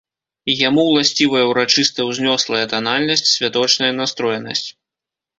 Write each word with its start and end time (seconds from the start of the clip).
Яму 0.67 0.81
ўласцівая 0.85 1.41
ўрачыста-ўзнёслая 1.51 2.61
танальнасць, 2.71 3.27
святочная 3.35 3.91
настроенасць. 3.99 4.65